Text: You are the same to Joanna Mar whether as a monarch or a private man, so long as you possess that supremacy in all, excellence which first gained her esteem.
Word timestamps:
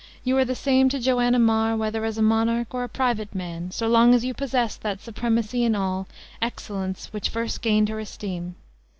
You 0.23 0.35
are 0.39 0.45
the 0.45 0.55
same 0.55 0.89
to 0.89 0.99
Joanna 0.99 1.37
Mar 1.37 1.77
whether 1.77 2.03
as 2.05 2.17
a 2.17 2.23
monarch 2.23 2.73
or 2.73 2.83
a 2.83 2.89
private 2.89 3.35
man, 3.35 3.69
so 3.69 3.87
long 3.87 4.15
as 4.15 4.25
you 4.25 4.33
possess 4.33 4.75
that 4.77 4.99
supremacy 4.99 5.63
in 5.63 5.75
all, 5.75 6.07
excellence 6.41 7.13
which 7.13 7.29
first 7.29 7.61
gained 7.61 7.87
her 7.89 7.99
esteem. 7.99 8.55